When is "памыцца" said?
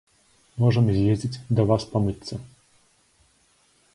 1.93-2.33